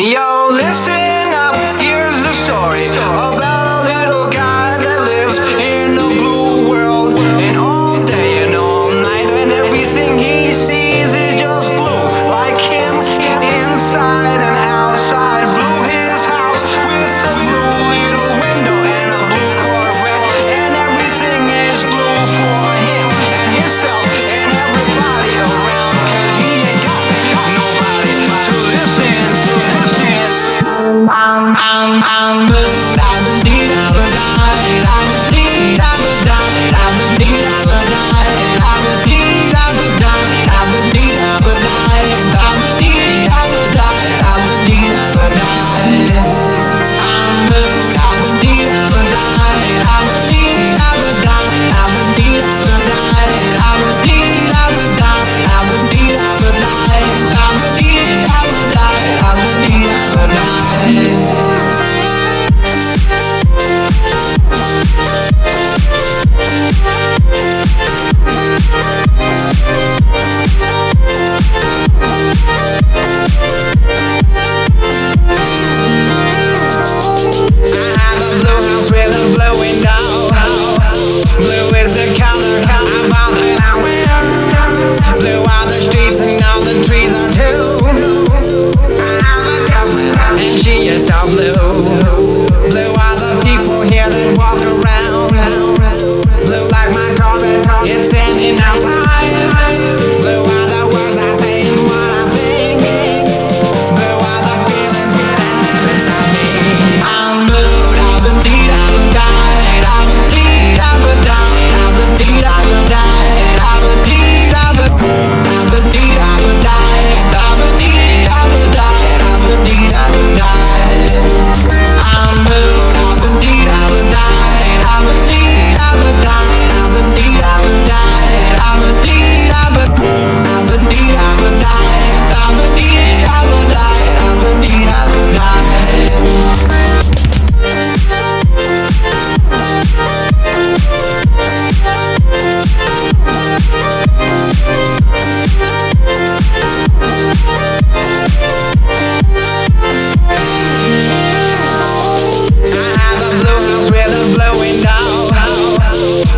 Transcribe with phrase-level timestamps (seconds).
[0.00, 0.99] Yo, listen.
[31.50, 32.79] Um, I'm, I'm, I'm.
[85.20, 87.76] blue are the streets and all the trees are too.
[90.40, 92.39] And she is so blue.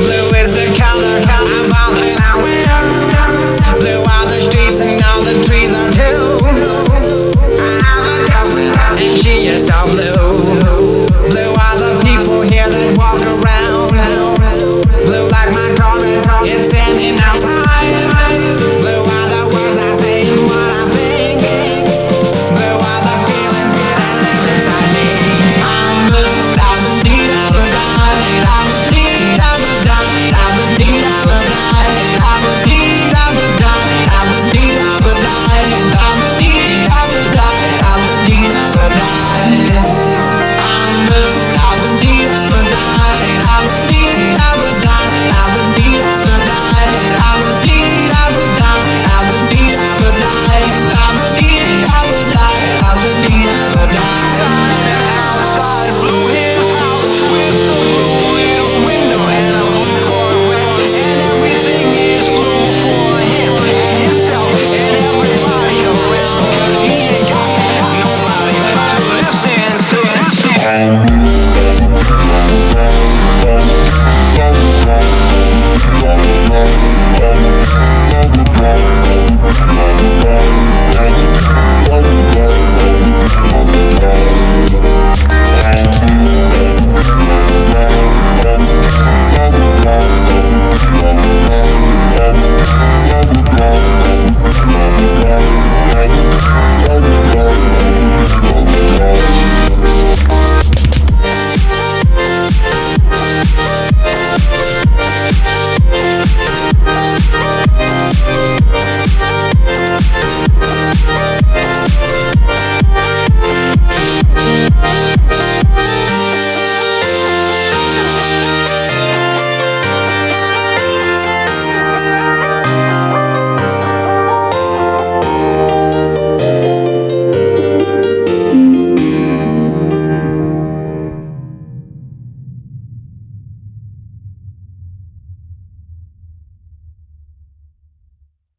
[0.00, 1.92] Blue is the color I'm out.
[3.78, 6.40] Blue the streets and all the trees are too.
[7.60, 8.26] I'm a
[8.98, 10.79] and she is so blue.